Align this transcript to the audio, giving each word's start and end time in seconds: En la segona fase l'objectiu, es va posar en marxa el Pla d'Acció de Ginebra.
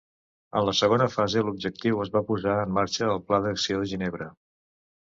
En 0.59 0.63
la 0.69 0.73
segona 0.79 1.07
fase 1.17 1.43
l'objectiu, 1.49 2.01
es 2.07 2.11
va 2.17 2.25
posar 2.31 2.57
en 2.63 2.75
marxa 2.81 3.07
el 3.17 3.25
Pla 3.31 3.43
d'Acció 3.47 3.85
de 3.85 3.93
Ginebra. 3.95 4.35